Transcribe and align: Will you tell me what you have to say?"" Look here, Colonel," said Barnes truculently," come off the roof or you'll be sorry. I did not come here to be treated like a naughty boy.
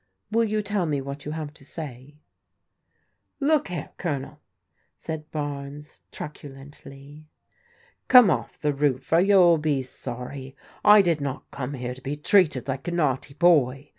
Will 0.31 0.45
you 0.45 0.63
tell 0.63 0.87
me 0.87 0.99
what 0.99 1.25
you 1.25 1.33
have 1.33 1.53
to 1.53 1.63
say?"" 1.63 2.15
Look 3.39 3.67
here, 3.67 3.91
Colonel," 3.99 4.41
said 4.97 5.29
Barnes 5.29 6.01
truculently," 6.11 7.27
come 8.07 8.31
off 8.31 8.59
the 8.59 8.73
roof 8.73 9.13
or 9.13 9.19
you'll 9.21 9.59
be 9.59 9.83
sorry. 9.83 10.55
I 10.83 11.03
did 11.03 11.21
not 11.21 11.51
come 11.51 11.75
here 11.75 11.93
to 11.93 12.01
be 12.01 12.15
treated 12.15 12.67
like 12.67 12.87
a 12.87 12.91
naughty 12.91 13.35
boy. 13.35 13.89